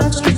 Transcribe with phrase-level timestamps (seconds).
[0.00, 0.29] touched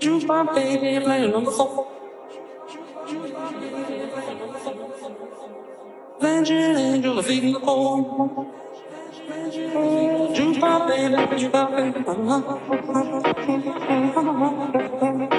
[0.00, 1.86] Jukebox baby playing on the floor.
[6.20, 8.46] Venture angel feeding the poor.
[10.36, 11.68] Jukebox baby, jukebox
[15.28, 15.37] baby.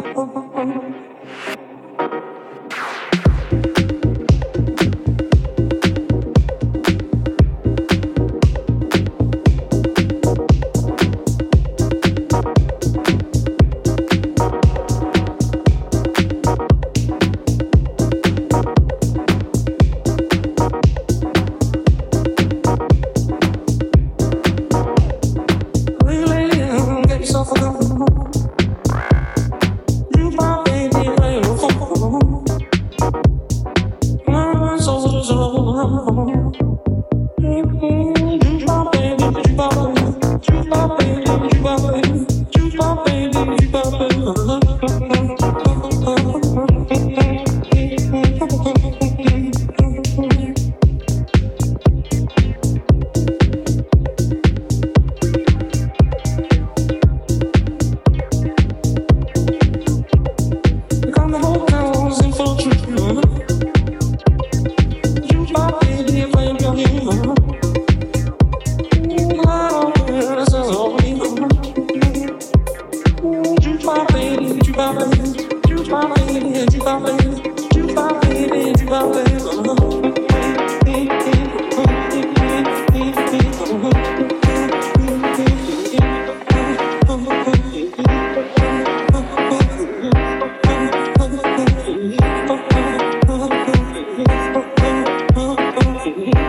[96.04, 96.49] to me.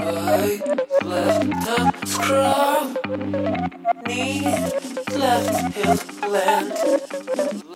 [0.00, 0.60] I
[1.04, 2.86] left, the scroll,
[4.06, 4.42] knee,
[5.16, 7.67] left, heel, land.